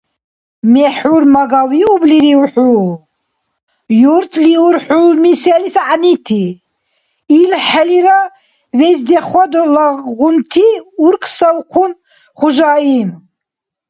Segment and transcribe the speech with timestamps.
[0.73, 2.73] —МехӀур-мага виублирив хӀу?
[4.15, 6.43] Юртлиур хӀулми селис гӀягӀнити,
[7.39, 8.19] илхӀелира
[8.79, 10.67] вездеходлагъунти?!—
[11.05, 11.91] уркӀсавхъун
[12.39, 13.09] хужаим.